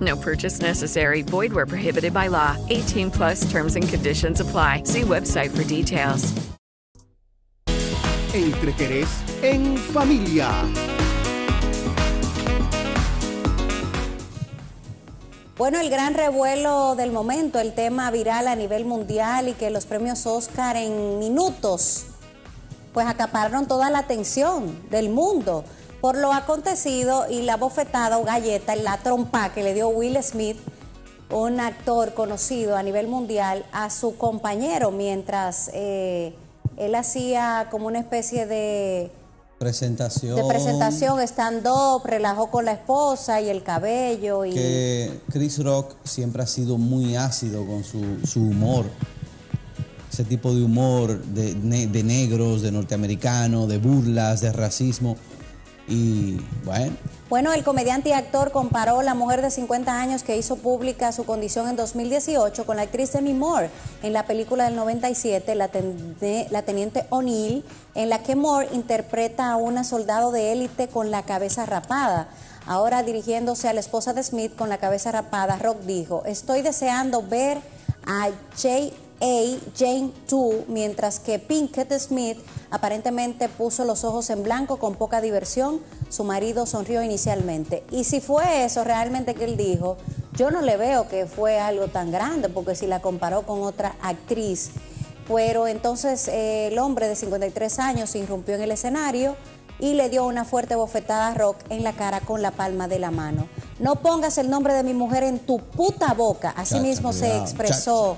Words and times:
No 0.00 0.16
purchase 0.16 0.60
necessary. 0.60 1.22
Void 1.22 1.52
where 1.52 1.66
prohibited 1.66 2.12
by 2.12 2.28
law. 2.28 2.56
18 2.68 3.10
plus 3.10 3.50
terms 3.50 3.76
and 3.76 3.88
conditions 3.88 4.40
apply. 4.40 4.82
See 4.84 5.02
website 5.02 5.50
for 5.50 5.64
details. 5.64 6.34
Entre 8.34 8.72
Jerez 8.74 9.08
en 9.42 9.76
familia. 9.78 10.50
Bueno, 15.56 15.80
el 15.80 15.90
gran 15.90 16.14
revuelo 16.14 16.94
del 16.94 17.10
momento, 17.10 17.58
el 17.58 17.74
tema 17.74 18.12
viral 18.12 18.46
a 18.46 18.54
nivel 18.54 18.84
mundial 18.84 19.48
y 19.48 19.54
que 19.54 19.70
los 19.70 19.86
premios 19.86 20.24
Oscar 20.24 20.76
en 20.76 21.18
minutos 21.18 22.06
pues 22.92 23.08
acapararon 23.08 23.66
toda 23.66 23.90
la 23.90 23.98
atención 23.98 24.88
del 24.88 25.10
mundo 25.10 25.64
por 26.00 26.16
lo 26.16 26.32
acontecido 26.32 27.26
y 27.28 27.42
la 27.42 27.56
bofetada 27.56 28.18
o 28.18 28.24
galleta, 28.24 28.76
la 28.76 28.98
trompa 28.98 29.52
que 29.52 29.62
le 29.62 29.74
dio 29.74 29.88
Will 29.88 30.22
Smith, 30.22 30.56
un 31.30 31.60
actor 31.60 32.14
conocido 32.14 32.76
a 32.76 32.82
nivel 32.82 33.08
mundial, 33.08 33.66
a 33.72 33.90
su 33.90 34.16
compañero 34.16 34.90
mientras 34.90 35.70
eh, 35.74 36.34
él 36.76 36.94
hacía 36.94 37.68
como 37.70 37.88
una 37.88 37.98
especie 37.98 38.46
de 38.46 39.10
presentación. 39.58 40.36
De 40.36 40.44
presentación, 40.44 41.20
stand-up, 41.20 42.02
relajó 42.04 42.50
con 42.50 42.64
la 42.64 42.72
esposa 42.72 43.40
y 43.40 43.48
el 43.48 43.62
cabello. 43.62 44.44
Y... 44.44 44.52
Que 44.52 45.20
Chris 45.30 45.62
Rock 45.62 45.96
siempre 46.04 46.42
ha 46.42 46.46
sido 46.46 46.78
muy 46.78 47.16
ácido 47.16 47.66
con 47.66 47.82
su, 47.82 48.24
su 48.24 48.40
humor. 48.40 48.86
Ese 50.10 50.24
tipo 50.24 50.54
de 50.54 50.62
humor 50.62 51.22
de, 51.22 51.54
de 51.54 52.02
negros, 52.02 52.62
de 52.62 52.72
norteamericanos, 52.72 53.68
de 53.68 53.78
burlas, 53.78 54.40
de 54.40 54.52
racismo. 54.52 55.16
Y 55.88 56.40
bueno. 56.64 56.96
Bueno, 57.28 57.52
el 57.52 57.62
comediante 57.62 58.08
y 58.08 58.12
actor 58.12 58.52
comparó 58.52 59.02
la 59.02 59.12
mujer 59.12 59.42
de 59.42 59.50
50 59.50 60.00
años 60.00 60.22
que 60.22 60.38
hizo 60.38 60.56
pública 60.56 61.12
su 61.12 61.26
condición 61.26 61.68
en 61.68 61.76
2018 61.76 62.64
con 62.64 62.76
la 62.76 62.82
actriz 62.82 63.12
Demi 63.12 63.34
Moore 63.34 63.68
en 64.02 64.14
la 64.14 64.24
película 64.24 64.64
del 64.64 64.76
97, 64.76 65.54
La, 65.54 65.68
la 66.50 66.62
Teniente 66.62 67.04
O'Neill, 67.10 67.64
en 67.94 68.08
la 68.08 68.22
que 68.22 68.34
Moore 68.34 68.68
interpreta 68.72 69.50
a 69.50 69.56
una 69.56 69.84
soldado 69.84 70.32
de 70.32 70.52
élite 70.52 70.88
con 70.88 71.10
la 71.10 71.22
cabeza 71.22 71.66
rapada. 71.66 72.28
Ahora 72.66 73.02
dirigiéndose 73.02 73.68
a 73.68 73.74
la 73.74 73.80
esposa 73.80 74.14
de 74.14 74.22
Smith 74.22 74.56
con 74.56 74.70
la 74.70 74.78
cabeza 74.78 75.12
rapada, 75.12 75.58
Rock 75.58 75.80
dijo, 75.82 76.22
estoy 76.24 76.62
deseando 76.62 77.22
ver 77.22 77.58
a 78.06 78.30
Jay 78.56 78.94
a. 79.20 79.58
Jane 79.76 80.12
2, 80.28 80.68
mientras 80.68 81.20
que 81.20 81.38
Pinkett 81.38 81.92
Smith 81.98 82.38
aparentemente 82.70 83.48
puso 83.48 83.84
los 83.84 84.04
ojos 84.04 84.30
en 84.30 84.42
blanco 84.42 84.78
con 84.78 84.94
poca 84.94 85.20
diversión. 85.20 85.80
Su 86.08 86.24
marido 86.24 86.66
sonrió 86.66 87.02
inicialmente. 87.02 87.84
Y 87.90 88.04
si 88.04 88.20
fue 88.20 88.64
eso 88.64 88.84
realmente 88.84 89.34
que 89.34 89.44
él 89.44 89.56
dijo, 89.56 89.96
yo 90.34 90.50
no 90.50 90.60
le 90.60 90.76
veo 90.76 91.08
que 91.08 91.26
fue 91.26 91.58
algo 91.58 91.88
tan 91.88 92.10
grande, 92.10 92.48
porque 92.48 92.74
si 92.74 92.86
la 92.86 93.00
comparó 93.00 93.42
con 93.42 93.62
otra 93.62 93.96
actriz. 94.02 94.70
Pero 95.26 95.66
entonces 95.66 96.28
eh, 96.28 96.68
el 96.68 96.78
hombre 96.78 97.08
de 97.08 97.16
53 97.16 97.78
años 97.80 98.14
irrumpió 98.14 98.54
en 98.54 98.62
el 98.62 98.70
escenario 98.70 99.36
y 99.78 99.94
le 99.94 100.08
dio 100.08 100.24
una 100.24 100.44
fuerte 100.44 100.74
bofetada 100.74 101.28
a 101.28 101.34
Rock 101.34 101.58
en 101.68 101.84
la 101.84 101.92
cara 101.92 102.20
con 102.20 102.42
la 102.42 102.50
palma 102.50 102.88
de 102.88 102.98
la 102.98 103.10
mano. 103.10 103.48
No 103.78 103.96
pongas 103.96 104.38
el 104.38 104.50
nombre 104.50 104.74
de 104.74 104.82
mi 104.82 104.94
mujer 104.94 105.22
en 105.22 105.38
tu 105.38 105.58
puta 105.58 106.14
boca. 106.14 106.52
Así 106.56 106.80
mismo 106.80 107.12
se 107.12 107.36
expresó. 107.36 108.16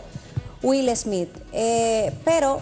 Will 0.63 0.95
Smith. 0.97 1.31
Eh, 1.53 2.13
pero 2.25 2.61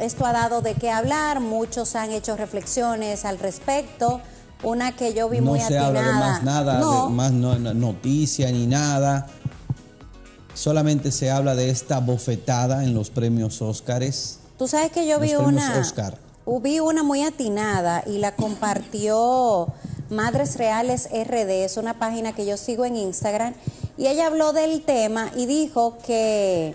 esto 0.00 0.26
ha 0.26 0.32
dado 0.32 0.60
de 0.60 0.74
qué 0.74 0.90
hablar, 0.90 1.40
muchos 1.40 1.96
han 1.96 2.12
hecho 2.12 2.36
reflexiones 2.36 3.24
al 3.24 3.38
respecto. 3.38 4.20
Una 4.62 4.92
que 4.92 5.12
yo 5.12 5.28
vi 5.28 5.40
muy 5.40 5.60
atinada. 5.60 5.88
No 5.88 5.92
se 5.92 5.98
habla 5.98 6.12
de 6.12 6.18
más 6.18 6.42
nada, 6.42 6.78
no. 6.80 7.10
más 7.10 7.32
noticia 7.32 8.50
ni 8.50 8.66
nada. 8.66 9.26
Solamente 10.54 11.12
se 11.12 11.30
habla 11.30 11.54
de 11.54 11.68
esta 11.68 12.00
bofetada 12.00 12.82
en 12.84 12.94
los 12.94 13.10
premios 13.10 13.60
Óscares. 13.60 14.38
Tú 14.58 14.66
sabes 14.66 14.90
que 14.90 15.06
yo 15.06 15.20
vi 15.20 15.34
una. 15.34 15.78
Oscar. 15.78 16.18
Vi 16.62 16.80
una 16.80 17.02
muy 17.02 17.22
atinada 17.22 18.02
y 18.06 18.18
la 18.18 18.34
compartió 18.34 19.68
Madres 20.10 20.56
Reales 20.56 21.08
RD, 21.12 21.64
es 21.64 21.76
una 21.76 21.98
página 21.98 22.32
que 22.32 22.46
yo 22.46 22.56
sigo 22.56 22.84
en 22.84 22.96
Instagram, 22.96 23.54
y 23.98 24.06
ella 24.06 24.28
habló 24.28 24.52
del 24.52 24.82
tema 24.82 25.30
y 25.34 25.46
dijo 25.46 25.98
que 26.06 26.74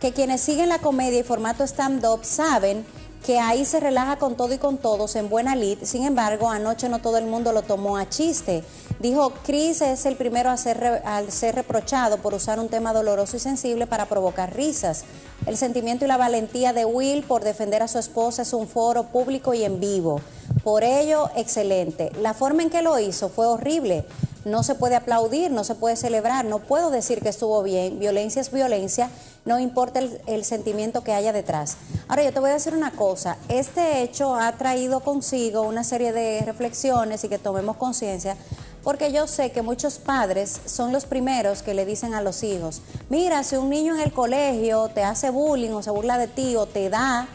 que 0.00 0.12
quienes 0.12 0.40
siguen 0.40 0.68
la 0.68 0.78
comedia 0.78 1.20
y 1.20 1.22
formato 1.22 1.64
stand-up 1.64 2.24
saben 2.24 2.84
que 3.24 3.40
ahí 3.40 3.64
se 3.64 3.80
relaja 3.80 4.16
con 4.18 4.36
todo 4.36 4.54
y 4.54 4.58
con 4.58 4.78
todos 4.78 5.16
en 5.16 5.28
buena 5.28 5.56
lid. 5.56 5.78
Sin 5.82 6.04
embargo, 6.04 6.48
anoche 6.48 6.88
no 6.88 7.00
todo 7.00 7.18
el 7.18 7.26
mundo 7.26 7.52
lo 7.52 7.62
tomó 7.62 7.96
a 7.96 8.08
chiste. 8.08 8.62
Dijo, 9.00 9.32
Chris 9.44 9.80
es 9.80 10.06
el 10.06 10.14
primero 10.14 10.48
a 10.48 10.56
ser, 10.56 11.02
al 11.04 11.32
ser 11.32 11.56
reprochado 11.56 12.18
por 12.18 12.34
usar 12.34 12.60
un 12.60 12.68
tema 12.68 12.92
doloroso 12.92 13.36
y 13.36 13.40
sensible 13.40 13.88
para 13.88 14.06
provocar 14.06 14.54
risas. 14.54 15.04
El 15.44 15.56
sentimiento 15.56 16.04
y 16.04 16.08
la 16.08 16.16
valentía 16.16 16.72
de 16.72 16.84
Will 16.84 17.24
por 17.24 17.42
defender 17.42 17.82
a 17.82 17.88
su 17.88 17.98
esposa 17.98 18.42
es 18.42 18.52
un 18.52 18.68
foro 18.68 19.04
público 19.08 19.54
y 19.54 19.64
en 19.64 19.80
vivo. 19.80 20.20
Por 20.62 20.84
ello, 20.84 21.28
excelente. 21.34 22.12
La 22.20 22.32
forma 22.32 22.62
en 22.62 22.70
que 22.70 22.82
lo 22.82 22.98
hizo 22.98 23.28
fue 23.28 23.46
horrible 23.46 24.04
no 24.46 24.62
se 24.62 24.76
puede 24.76 24.94
aplaudir, 24.94 25.50
no 25.50 25.64
se 25.64 25.74
puede 25.74 25.96
celebrar, 25.96 26.44
no 26.44 26.60
puedo 26.60 26.90
decir 26.90 27.20
que 27.20 27.28
estuvo 27.28 27.64
bien, 27.64 27.98
violencia 27.98 28.40
es 28.40 28.52
violencia, 28.52 29.10
no 29.44 29.58
importa 29.58 29.98
el, 29.98 30.44
sentimiento 30.44 31.02
que 31.02 31.12
haya 31.12 31.32
detrás. 31.32 31.76
Ahora 32.06 32.22
yo 32.22 32.32
te 32.32 32.38
voy 32.38 32.50
a 32.50 32.54
decir 32.54 32.72
una 32.72 32.92
cosa, 32.92 33.38
este 33.48 34.02
hecho 34.02 34.36
ha 34.36 34.52
traído 34.52 35.00
consigo 35.00 35.62
una 35.62 35.82
serie 35.82 36.12
de 36.12 36.42
reflexiones 36.42 37.24
y 37.24 37.28
que 37.28 37.38
tomemos 37.38 37.76
conciencia, 37.76 38.36
porque 38.84 39.10
yo 39.10 39.26
sé 39.26 39.50
que 39.50 39.62
muchos 39.62 39.98
padres 39.98 40.60
son 40.64 40.92
los 40.92 41.06
primeros 41.06 41.64
que 41.64 41.74
le 41.74 41.84
dicen 41.84 42.14
a 42.14 42.22
los 42.22 42.44
hijos, 42.44 42.82
mira, 43.10 43.42
si 43.42 43.56
un 43.56 43.68
niño 43.68 43.96
en 43.96 44.00
el 44.00 44.12
colegio 44.12 44.88
te 44.94 45.02
hace 45.02 45.28
bullying 45.30 45.72
o 45.72 45.82
se 45.82 45.90
burla 45.90 46.18
de 46.18 46.28
ti 46.28 46.54
o 46.54 46.66
te 46.66 46.88
da, 46.88 47.26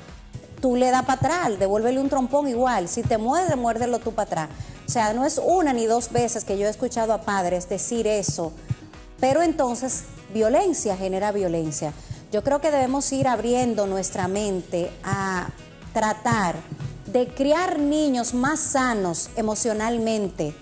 tú 0.61 0.77
le 0.77 0.91
das 0.91 1.03
para 1.03 1.15
atrás, 1.15 1.59
devuélvele 1.59 1.99
un 1.99 2.07
trompón 2.07 2.47
igual, 2.47 2.87
si 2.87 3.01
te 3.01 3.17
muerde, 3.17 3.57
muérdelo 3.57 3.99
tú 3.99 4.13
para 4.13 4.27
atrás. 4.27 4.49
O 4.87 4.91
sea, 4.91 5.13
no 5.13 5.25
es 5.25 5.39
una 5.43 5.73
ni 5.73 5.85
dos 5.85 6.11
veces 6.11 6.43
que 6.43 6.57
yo 6.57 6.67
he 6.67 6.69
escuchado 6.69 7.13
a 7.13 7.21
padres 7.21 7.69
decir 7.69 8.07
eso, 8.07 8.51
pero 9.19 9.41
entonces 9.41 10.03
violencia 10.33 10.97
genera 10.97 11.31
violencia. 11.31 11.93
Yo 12.31 12.43
creo 12.43 12.61
que 12.61 12.71
debemos 12.71 13.11
ir 13.11 13.27
abriendo 13.27 13.87
nuestra 13.87 14.27
mente 14.27 14.91
a 15.03 15.49
tratar 15.93 16.55
de 17.05 17.27
criar 17.27 17.79
niños 17.79 18.33
más 18.33 18.59
sanos 18.59 19.29
emocionalmente 19.35 20.53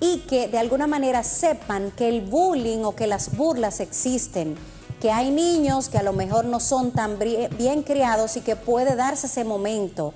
y 0.00 0.18
que 0.20 0.48
de 0.48 0.58
alguna 0.58 0.88
manera 0.88 1.22
sepan 1.22 1.92
que 1.92 2.08
el 2.08 2.22
bullying 2.22 2.82
o 2.84 2.96
que 2.96 3.06
las 3.06 3.36
burlas 3.36 3.78
existen, 3.78 4.56
que 5.00 5.12
hay 5.12 5.30
niños 5.30 5.88
que 5.88 5.98
a 5.98 6.02
lo 6.02 6.12
mejor 6.12 6.44
no 6.44 6.58
son 6.58 6.90
tan 6.90 7.18
bien 7.18 7.82
criados 7.84 8.36
y 8.36 8.40
que 8.40 8.56
puede 8.56 8.96
darse 8.96 9.28
ese 9.28 9.44
momento 9.44 10.12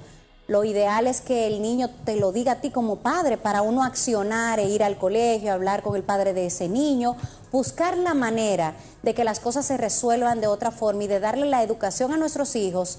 lo 0.48 0.62
ideal 0.62 1.08
es 1.08 1.20
que 1.20 1.48
el 1.48 1.60
niño 1.60 1.90
te 2.04 2.16
lo 2.16 2.30
diga 2.30 2.52
a 2.52 2.60
ti 2.60 2.70
como 2.70 2.96
padre 2.96 3.36
para 3.36 3.62
uno 3.62 3.82
accionar 3.82 4.60
e 4.60 4.68
ir 4.68 4.84
al 4.84 4.96
colegio, 4.96 5.52
hablar 5.52 5.82
con 5.82 5.96
el 5.96 6.04
padre 6.04 6.34
de 6.34 6.46
ese 6.46 6.68
niño, 6.68 7.16
buscar 7.50 7.98
la 7.98 8.14
manera 8.14 8.74
de 9.02 9.12
que 9.12 9.24
las 9.24 9.40
cosas 9.40 9.66
se 9.66 9.76
resuelvan 9.76 10.40
de 10.40 10.46
otra 10.46 10.70
forma 10.70 11.04
y 11.04 11.08
de 11.08 11.18
darle 11.18 11.46
la 11.46 11.64
educación 11.64 12.12
a 12.12 12.16
nuestros 12.16 12.54
hijos 12.54 12.98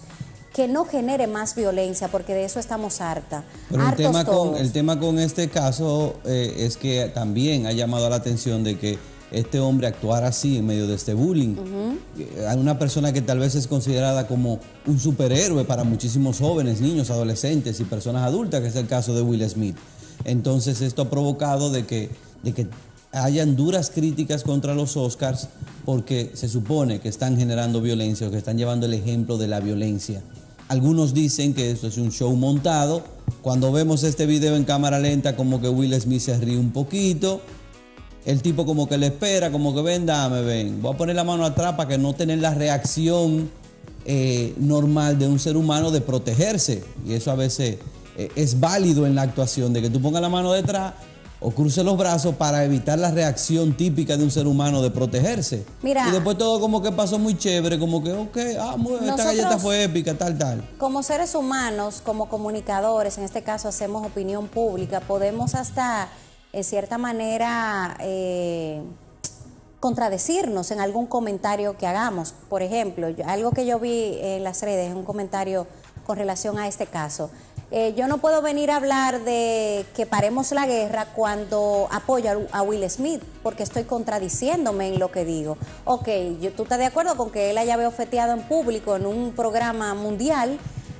que 0.53 0.67
no 0.67 0.85
genere 0.85 1.27
más 1.27 1.55
violencia, 1.55 2.07
porque 2.07 2.33
de 2.33 2.43
eso 2.43 2.59
estamos 2.59 2.99
harta. 2.99 3.43
Pero 3.69 3.87
el, 3.87 3.95
tema 3.95 4.25
con, 4.25 4.55
el 4.55 4.71
tema 4.71 4.99
con 4.99 5.19
este 5.19 5.49
caso 5.49 6.15
eh, 6.25 6.53
es 6.57 6.77
que 6.77 7.11
también 7.13 7.67
ha 7.67 7.71
llamado 7.71 8.09
la 8.09 8.15
atención 8.15 8.63
de 8.63 8.77
que 8.77 8.97
este 9.31 9.59
hombre 9.59 9.87
actuar 9.87 10.23
así 10.23 10.57
en 10.57 10.65
medio 10.65 10.87
de 10.87 10.95
este 10.95 11.13
bullying. 11.13 11.55
A 12.47 12.55
una 12.55 12.79
persona 12.79 13.13
que 13.13 13.21
tal 13.21 13.39
vez 13.39 13.55
es 13.55 13.67
considerada 13.67 14.27
como 14.27 14.59
un 14.85 14.99
superhéroe 14.99 15.65
para 15.65 15.83
muchísimos 15.83 16.39
jóvenes, 16.39 16.81
niños, 16.81 17.09
adolescentes 17.09 17.79
y 17.79 17.83
personas 17.83 18.23
adultas, 18.23 18.61
que 18.61 18.67
es 18.67 18.75
el 18.75 18.87
caso 18.87 19.13
de 19.13 19.21
Will 19.21 19.47
Smith. 19.49 19.75
Entonces 20.23 20.81
esto 20.81 21.03
ha 21.03 21.09
provocado 21.09 21.69
de 21.69 21.85
que, 21.85 22.09
de 22.43 22.53
que 22.53 22.67
hayan 23.11 23.55
duras 23.55 23.89
críticas 23.89 24.43
contra 24.43 24.73
los 24.73 24.97
Oscars 24.97 25.49
porque 25.85 26.31
se 26.33 26.49
supone 26.49 26.99
que 26.99 27.09
están 27.09 27.37
generando 27.37 27.81
violencia 27.81 28.27
o 28.27 28.31
que 28.31 28.37
están 28.37 28.57
llevando 28.57 28.85
el 28.85 28.93
ejemplo 28.93 29.37
de 29.37 29.47
la 29.47 29.59
violencia. 29.59 30.21
Algunos 30.67 31.13
dicen 31.13 31.53
que 31.53 31.71
esto 31.71 31.87
es 31.87 31.97
un 31.97 32.11
show 32.11 32.35
montado. 32.35 33.03
Cuando 33.41 33.71
vemos 33.71 34.03
este 34.03 34.25
video 34.25 34.57
en 34.57 34.65
cámara 34.65 34.99
lenta, 34.99 35.35
como 35.37 35.61
que 35.61 35.69
Will 35.69 35.93
Smith 35.99 36.21
se 36.21 36.37
ríe 36.37 36.57
un 36.57 36.71
poquito. 36.71 37.41
El 38.27 38.41
tipo 38.41 38.65
como 38.65 38.89
que 38.89 38.97
le 38.97 39.05
espera, 39.05 39.53
como 39.53 39.73
que 39.73 39.81
ven, 39.81 40.05
dame, 40.05 40.41
ven. 40.41 40.81
Voy 40.81 40.93
a 40.93 40.97
poner 40.97 41.15
la 41.15 41.23
mano 41.23 41.45
atrás 41.45 41.75
para 41.75 41.87
que 41.87 41.97
no 41.97 42.13
tener 42.13 42.39
la 42.39 42.53
reacción 42.53 43.49
eh, 44.03 44.53
normal 44.57 45.17
de 45.17 45.29
un 45.29 45.39
ser 45.39 45.55
humano 45.55 45.91
de 45.91 46.01
protegerse. 46.01 46.83
Y 47.05 47.13
eso 47.13 47.31
a 47.31 47.35
veces 47.35 47.77
eh, 48.17 48.29
es 48.35 48.59
válido 48.59 49.07
en 49.07 49.15
la 49.15 49.21
actuación, 49.21 49.71
de 49.71 49.81
que 49.81 49.89
tú 49.89 50.01
pongas 50.01 50.21
la 50.21 50.27
mano 50.27 50.51
detrás 50.51 50.93
o 51.39 51.51
cruce 51.51 51.85
los 51.85 51.97
brazos 51.97 52.35
para 52.35 52.65
evitar 52.65 52.99
la 52.99 53.11
reacción 53.11 53.77
típica 53.77 54.17
de 54.17 54.25
un 54.25 54.31
ser 54.31 54.45
humano 54.45 54.81
de 54.81 54.91
protegerse. 54.91 55.63
Mira, 55.81 56.09
y 56.09 56.11
después 56.11 56.37
todo 56.37 56.59
como 56.59 56.81
que 56.81 56.91
pasó 56.91 57.19
muy 57.19 57.37
chévere, 57.37 57.79
como 57.79 58.03
que, 58.03 58.11
ok, 58.11 58.37
ah, 58.59 58.75
esta 59.05 59.23
galleta 59.23 59.57
fue 59.57 59.83
épica, 59.83 60.15
tal, 60.15 60.37
tal. 60.37 60.67
Como 60.77 61.01
seres 61.01 61.33
humanos, 61.33 62.01
como 62.03 62.27
comunicadores, 62.27 63.17
en 63.17 63.23
este 63.23 63.43
caso 63.43 63.69
hacemos 63.69 64.05
opinión 64.05 64.47
pública, 64.49 64.99
podemos 64.99 65.55
hasta, 65.55 66.09
en 66.53 66.63
cierta 66.63 66.97
manera, 66.97 67.97
eh, 67.99 68.81
contradecirnos 69.79 70.71
en 70.71 70.79
algún 70.79 71.05
comentario 71.05 71.77
que 71.77 71.87
hagamos. 71.87 72.33
Por 72.49 72.61
ejemplo, 72.61 73.07
algo 73.25 73.51
que 73.51 73.65
yo 73.65 73.79
vi 73.79 74.17
en 74.21 74.43
las 74.43 74.61
redes, 74.61 74.93
un 74.93 75.03
comentario 75.03 75.67
con 76.05 76.17
relación 76.17 76.57
a 76.57 76.67
este 76.67 76.87
caso. 76.87 77.29
Eh, 77.69 77.93
yo 77.97 78.07
no 78.07 78.19
puedo 78.19 78.41
venir 78.41 78.71
a 78.71 78.77
hablar 78.77 79.25
de 79.25 79.85
que 79.93 80.05
paremos 80.05 80.53
la 80.53 80.65
guerra 80.65 81.07
cuando 81.13 81.89
apoyo 81.91 82.47
a 82.53 82.61
Will 82.61 82.89
Smith, 82.89 83.21
porque 83.43 83.63
estoy 83.63 83.83
contradiciéndome 83.83 84.87
en 84.87 84.99
lo 84.99 85.11
que 85.11 85.25
digo. 85.25 85.57
Ok, 85.83 86.07
yo, 86.39 86.53
tú 86.53 86.63
estás 86.63 86.79
de 86.79 86.85
acuerdo 86.85 87.17
con 87.17 87.29
que 87.29 87.49
él 87.49 87.57
haya 87.57 87.77
ofeteado 87.85 88.31
en 88.33 88.43
público 88.43 88.95
en 88.95 89.05
un 89.05 89.33
programa 89.33 89.93
mundial 89.95 90.57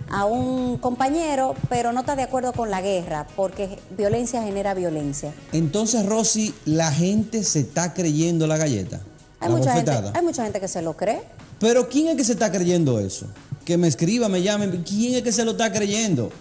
a 0.10 0.26
un 0.26 0.78
compañero, 0.78 1.56
pero 1.70 1.92
no 1.92 2.02
está 2.02 2.16
de 2.16 2.24
acuerdo 2.24 2.54
con 2.54 2.70
la 2.70 2.82
guerra, 2.82 3.28
porque 3.36 3.80
violencia 3.98 4.42
genera 4.44 4.74
violencia. 4.74 5.34
Entonces, 5.52 6.06
Rosy, 6.06 6.54
la 6.66 6.92
gente 6.92 7.44
se 7.44 7.62
está 7.62 7.94
creyendo 7.94 8.48
la 8.48 8.58
galleta. 8.58 9.02
Hay, 9.40 9.50
mucha 9.50 9.74
gente, 9.74 9.92
hay 9.92 10.24
mucha 10.24 10.44
gente 10.44 10.60
que 10.60 10.68
se 10.68 10.82
lo 10.82 10.96
cree. 10.96 11.22
Pero 11.60 11.90
¿quién 11.90 12.08
es 12.08 12.16
que 12.16 12.24
se 12.24 12.34
está 12.34 12.52
creyendo 12.52 13.00
eso? 13.00 13.28
Que 13.66 13.78
me 13.78 13.88
escriba, 13.88 14.30
me 14.30 14.42
llame. 14.42 14.84
¿Quién 14.84 15.16
es 15.16 15.22
que 15.22 15.32
se 15.32 15.46
lo 15.46 15.52
está 15.52 15.72
creyendo? 15.72 16.32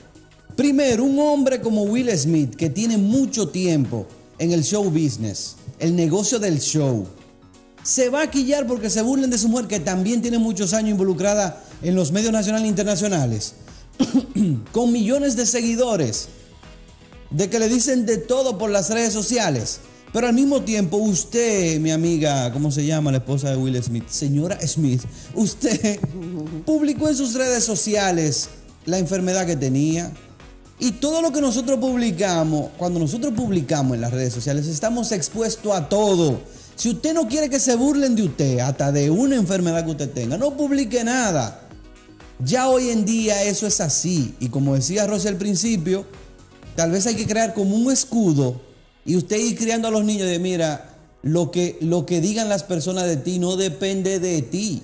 Primero, 0.54 1.04
un 1.04 1.18
hombre 1.18 1.60
como 1.60 1.82
Will 1.82 2.10
Smith, 2.16 2.54
que 2.54 2.70
tiene 2.70 2.96
mucho 2.96 3.48
tiempo 3.48 4.06
en 4.38 4.52
el 4.52 4.62
show 4.62 4.84
business, 4.84 5.56
el 5.78 5.94
negocio 5.94 6.38
del 6.38 6.60
show, 6.60 7.06
se 7.86 8.08
va 8.08 8.22
a 8.22 8.30
quillar 8.30 8.66
porque 8.66 8.90
se 8.90 9.00
burlen 9.00 9.30
de 9.30 9.38
su 9.38 9.48
mujer, 9.48 9.68
que 9.68 9.78
también 9.78 10.20
tiene 10.20 10.38
muchos 10.38 10.72
años 10.72 10.90
involucrada 10.90 11.62
en 11.82 11.94
los 11.94 12.10
medios 12.10 12.32
nacionales 12.32 12.66
e 12.66 12.68
internacionales, 12.68 13.54
con 14.72 14.90
millones 14.90 15.36
de 15.36 15.46
seguidores, 15.46 16.26
de 17.30 17.48
que 17.48 17.60
le 17.60 17.68
dicen 17.68 18.04
de 18.04 18.16
todo 18.16 18.58
por 18.58 18.70
las 18.70 18.90
redes 18.90 19.12
sociales. 19.12 19.78
Pero 20.12 20.26
al 20.26 20.34
mismo 20.34 20.62
tiempo, 20.62 20.96
usted, 20.96 21.78
mi 21.78 21.92
amiga, 21.92 22.52
¿cómo 22.52 22.72
se 22.72 22.84
llama 22.84 23.12
la 23.12 23.18
esposa 23.18 23.50
de 23.50 23.56
Will 23.56 23.80
Smith? 23.80 24.08
Señora 24.08 24.58
Smith, 24.66 25.02
usted 25.34 26.00
publicó 26.66 27.08
en 27.08 27.14
sus 27.14 27.34
redes 27.34 27.62
sociales 27.62 28.48
la 28.84 28.98
enfermedad 28.98 29.46
que 29.46 29.54
tenía, 29.54 30.12
y 30.80 30.90
todo 30.92 31.22
lo 31.22 31.32
que 31.32 31.40
nosotros 31.40 31.78
publicamos, 31.78 32.70
cuando 32.76 32.98
nosotros 32.98 33.32
publicamos 33.34 33.94
en 33.94 34.00
las 34.00 34.12
redes 34.12 34.32
sociales, 34.32 34.66
estamos 34.66 35.12
expuestos 35.12 35.72
a 35.72 35.88
todo. 35.88 36.40
Si 36.76 36.90
usted 36.90 37.14
no 37.14 37.26
quiere 37.26 37.48
que 37.48 37.58
se 37.58 37.74
burlen 37.74 38.14
de 38.14 38.24
usted, 38.24 38.58
hasta 38.58 38.92
de 38.92 39.10
una 39.10 39.36
enfermedad 39.36 39.84
que 39.84 39.92
usted 39.92 40.10
tenga, 40.10 40.36
no 40.36 40.56
publique 40.56 41.02
nada. 41.02 41.62
Ya 42.44 42.68
hoy 42.68 42.90
en 42.90 43.06
día 43.06 43.42
eso 43.44 43.66
es 43.66 43.80
así. 43.80 44.34
Y 44.40 44.50
como 44.50 44.74
decía 44.74 45.06
Rosy 45.06 45.28
al 45.28 45.36
principio, 45.36 46.04
tal 46.74 46.90
vez 46.90 47.06
hay 47.06 47.14
que 47.14 47.26
crear 47.26 47.54
como 47.54 47.74
un 47.74 47.90
escudo 47.90 48.60
y 49.06 49.16
usted 49.16 49.38
ir 49.38 49.56
criando 49.56 49.88
a 49.88 49.90
los 49.90 50.04
niños 50.04 50.28
de, 50.28 50.38
mira, 50.38 50.94
lo 51.22 51.50
que, 51.50 51.78
lo 51.80 52.04
que 52.04 52.20
digan 52.20 52.50
las 52.50 52.62
personas 52.62 53.04
de 53.04 53.16
ti 53.16 53.38
no 53.38 53.56
depende 53.56 54.20
de 54.20 54.42
ti. 54.42 54.82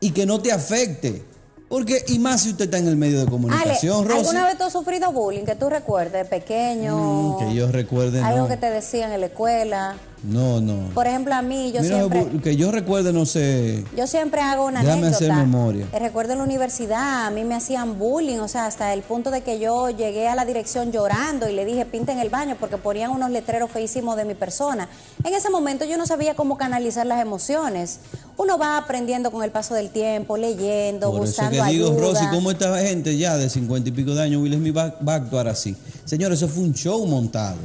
Y 0.00 0.12
que 0.12 0.24
no 0.24 0.40
te 0.40 0.52
afecte. 0.52 1.22
Porque, 1.68 2.02
y 2.08 2.18
más 2.18 2.42
si 2.42 2.50
usted 2.50 2.64
está 2.64 2.78
en 2.78 2.88
el 2.88 2.96
medio 2.96 3.20
de 3.20 3.26
comunicación, 3.26 4.06
Ale, 4.06 4.20
¿Alguna 4.20 4.46
vez 4.46 4.56
tú 4.56 4.64
has 4.64 4.72
sufrido 4.72 5.12
bullying 5.12 5.44
que 5.44 5.54
tú 5.54 5.68
recuerdes, 5.68 6.26
pequeño? 6.26 6.96
Mm, 6.96 7.38
que 7.38 7.54
yo 7.54 7.70
recuerde, 7.70 8.22
Algo 8.22 8.48
que 8.48 8.56
te 8.56 8.70
decían 8.70 9.12
en 9.12 9.20
la 9.20 9.26
escuela. 9.26 9.96
No, 10.22 10.60
no. 10.60 10.88
Por 10.94 11.06
ejemplo, 11.06 11.34
a 11.34 11.42
mí, 11.42 11.70
yo 11.72 11.82
siempre. 11.82 12.26
Que 12.42 12.56
yo 12.56 12.72
recuerde, 12.72 13.12
no 13.12 13.24
sé. 13.24 13.84
Yo 13.96 14.06
siempre 14.06 14.40
hago 14.40 14.66
una 14.66 14.82
Déjame 14.82 15.08
hacer 15.08 15.32
memoria. 15.32 15.86
Recuerdo 15.96 16.32
en 16.32 16.38
la 16.38 16.44
universidad, 16.44 17.26
a 17.26 17.30
mí 17.30 17.44
me 17.44 17.54
hacían 17.54 17.98
bullying, 17.98 18.38
o 18.38 18.48
sea, 18.48 18.66
hasta 18.66 18.92
el 18.94 19.02
punto 19.02 19.30
de 19.30 19.42
que 19.42 19.60
yo 19.60 19.90
llegué 19.90 20.26
a 20.26 20.34
la 20.34 20.44
dirección 20.44 20.90
llorando 20.90 21.48
y 21.48 21.54
le 21.54 21.64
dije, 21.64 21.84
pinten 21.84 22.18
el 22.18 22.30
baño, 22.30 22.56
porque 22.58 22.78
ponían 22.78 23.10
unos 23.10 23.30
letreros 23.30 23.70
feísimos 23.70 24.16
de 24.16 24.24
mi 24.24 24.34
persona. 24.34 24.88
En 25.22 25.34
ese 25.34 25.50
momento 25.50 25.84
yo 25.84 25.96
no 25.96 26.06
sabía 26.06 26.34
cómo 26.34 26.56
canalizar 26.56 27.06
las 27.06 27.20
emociones. 27.20 28.00
Uno 28.38 28.56
va 28.56 28.78
aprendiendo 28.78 29.30
con 29.30 29.42
el 29.44 29.50
paso 29.50 29.74
del 29.74 29.90
tiempo, 29.90 30.36
leyendo, 30.36 31.10
Por 31.10 31.20
buscando 31.20 31.56
eso 31.56 31.64
que 31.64 31.70
digo, 31.72 31.88
ayuda. 31.88 32.00
Rosy, 32.00 32.24
¿cómo 32.30 32.50
esta 32.50 32.78
gente 32.78 33.16
ya 33.18 33.36
de 33.36 33.50
cincuenta 33.50 33.88
y 33.88 33.92
pico 33.92 34.14
de 34.14 34.22
años, 34.22 34.40
Will 34.40 34.54
Smith 34.54 34.76
va, 34.76 34.94
va 35.06 35.14
a 35.14 35.16
actuar 35.16 35.48
así? 35.48 35.76
Señores, 36.04 36.38
eso 36.40 36.48
fue 36.48 36.62
un 36.62 36.72
show 36.72 37.04
montado. 37.06 37.56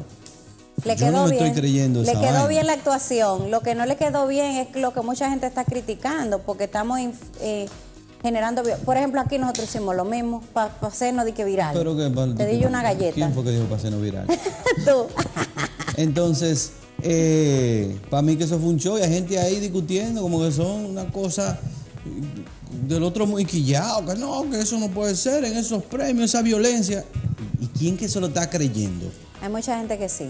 Le 0.83 0.95
Yo 0.95 1.05
quedó 1.05 1.11
no 1.11 1.23
me 1.25 1.31
bien. 1.31 1.43
estoy 1.45 1.61
creyendo 1.61 2.01
Le 2.01 2.09
esa 2.11 2.19
quedó 2.19 2.31
vaina. 2.31 2.47
bien 2.47 2.65
la 2.67 2.73
actuación. 2.73 3.51
Lo 3.51 3.61
que 3.61 3.75
no 3.75 3.85
le 3.85 3.95
quedó 3.95 4.25
bien 4.25 4.55
es 4.57 4.75
lo 4.75 4.91
que 4.93 5.01
mucha 5.01 5.29
gente 5.29 5.45
está 5.45 5.63
criticando, 5.63 6.39
porque 6.39 6.63
estamos 6.63 6.99
eh, 7.39 7.67
generando. 8.23 8.63
Por 8.83 8.97
ejemplo, 8.97 9.21
aquí 9.21 9.37
nosotros 9.37 9.69
hicimos 9.69 9.95
lo 9.95 10.05
mismo, 10.05 10.41
para 10.53 10.73
hacernos 10.81 11.25
de 11.25 11.33
que 11.35 11.45
viral. 11.45 11.75
Pero 11.77 11.95
que, 11.95 12.09
Te 12.35 12.47
di 12.47 12.59
yo 12.59 12.67
una 12.67 12.81
galleta. 12.81 13.13
¿Quién 13.13 13.31
fue 13.31 13.43
que 13.43 13.51
dijo 13.51 13.65
para 13.65 13.75
hacernos 13.75 14.01
viral? 14.01 14.25
Tú. 14.85 15.05
Entonces, 15.97 16.71
eh, 17.03 17.99
para 18.09 18.21
mí 18.21 18.37
que 18.37 18.45
eso 18.45 18.57
fue 18.57 18.69
un 18.69 18.79
show 18.79 18.97
y 18.97 19.01
hay 19.01 19.09
gente 19.13 19.37
ahí 19.37 19.59
discutiendo 19.59 20.21
como 20.21 20.41
que 20.41 20.51
son 20.51 20.85
una 20.85 21.11
cosa 21.11 21.59
del 22.87 23.03
otro 23.03 23.27
muy 23.27 23.45
quillado, 23.45 24.05
que 24.05 24.15
no, 24.15 24.49
que 24.49 24.59
eso 24.59 24.77
no 24.79 24.87
puede 24.87 25.15
ser 25.15 25.43
en 25.45 25.57
esos 25.57 25.83
premios, 25.83 26.31
esa 26.31 26.41
violencia. 26.41 27.03
¿Y 27.59 27.67
quién 27.67 27.97
que 27.97 28.07
se 28.07 28.19
lo 28.19 28.27
está 28.27 28.49
creyendo? 28.49 29.11
Hay 29.41 29.49
mucha 29.49 29.77
gente 29.77 29.97
que 29.97 30.09
sí. 30.09 30.29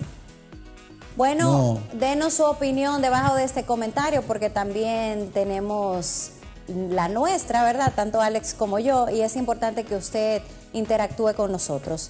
Bueno, 1.15 1.79
denos 1.93 2.33
su 2.33 2.43
opinión 2.43 3.01
debajo 3.01 3.35
de 3.35 3.43
este 3.43 3.63
comentario, 3.63 4.23
porque 4.23 4.49
también 4.49 5.29
tenemos 5.31 6.31
la 6.67 7.07
nuestra, 7.07 7.63
¿verdad? 7.63 7.93
Tanto 7.95 8.19
Alex 8.19 8.55
como 8.55 8.79
yo, 8.79 9.09
y 9.09 9.21
es 9.21 9.35
importante 9.35 9.83
que 9.83 9.95
usted 9.95 10.41
interactúe 10.73 11.33
con 11.35 11.51
nosotros. 11.51 12.09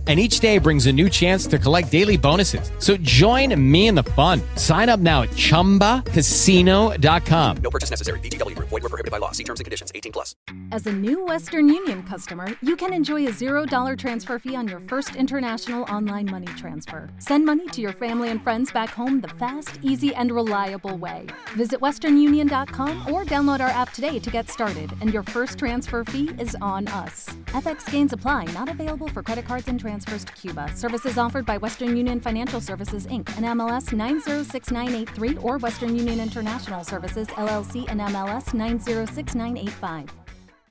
And 0.11 0.19
each 0.19 0.41
day 0.41 0.57
brings 0.57 0.87
a 0.87 0.91
new 0.91 1.09
chance 1.09 1.47
to 1.47 1.57
collect 1.57 1.89
daily 1.89 2.17
bonuses. 2.17 2.69
So 2.79 2.97
join 2.97 3.55
me 3.71 3.87
in 3.87 3.95
the 3.95 4.03
fun. 4.03 4.41
Sign 4.57 4.89
up 4.89 4.99
now 4.99 5.21
at 5.21 5.29
chumbacasino.com. 5.29 7.57
No 7.61 7.69
purchase 7.69 7.89
necessary. 7.89 8.19
VGW 8.19 8.57
Group. 8.57 8.67
Void 8.67 8.83
were 8.83 8.89
prohibited 8.89 9.09
by 9.09 9.19
law. 9.19 9.31
See 9.31 9.45
terms 9.45 9.61
and 9.61 9.63
conditions. 9.63 9.89
18 9.95 10.11
plus. 10.11 10.35
As 10.73 10.85
a 10.85 10.91
new 10.91 11.25
Western 11.25 11.69
Union 11.69 12.03
customer, 12.03 12.49
you 12.61 12.75
can 12.75 12.91
enjoy 12.91 13.25
a 13.27 13.31
$0 13.31 13.97
transfer 13.97 14.37
fee 14.37 14.53
on 14.53 14.67
your 14.67 14.81
first 14.81 15.15
international 15.15 15.83
online 15.83 16.29
money 16.29 16.47
transfer. 16.57 17.09
Send 17.19 17.45
money 17.45 17.67
to 17.67 17.79
your 17.79 17.93
family 17.93 18.31
and 18.31 18.43
friends 18.43 18.69
back 18.69 18.89
home 18.89 19.21
the 19.21 19.29
fast, 19.29 19.79
easy, 19.81 20.13
and 20.13 20.29
reliable 20.29 20.97
way. 20.97 21.25
Visit 21.55 21.79
westernunion.com 21.79 23.13
or 23.13 23.23
download 23.23 23.61
our 23.61 23.69
app 23.69 23.93
today 23.93 24.19
to 24.19 24.29
get 24.29 24.49
started, 24.49 24.91
and 24.99 25.13
your 25.13 25.23
first 25.23 25.57
transfer 25.57 26.03
fee 26.03 26.31
is 26.37 26.57
on 26.61 26.89
us. 26.89 27.29
FX 27.47 27.89
gains 27.89 28.11
apply, 28.11 28.43
not 28.53 28.67
available 28.67 29.07
for 29.07 29.23
credit 29.23 29.45
cards 29.45 29.69
and 29.69 29.79
to 30.05 30.33
Cuba. 30.33 30.71
Services 30.75 31.17
offered 31.17 31.45
by 31.45 31.57
Western 31.57 31.95
Union 31.95 32.19
Financial 32.19 32.61
Services 32.61 33.07
Inc. 33.07 33.29
and 33.37 33.45
MLS 33.59 33.93
906983 33.93 35.37
or 35.37 35.57
Western 35.57 35.95
Union 35.95 36.19
International 36.19 36.83
Services 36.83 37.27
LLC 37.27 37.85
and 37.89 37.99
MLS 37.99 38.53
906985. 38.53 40.20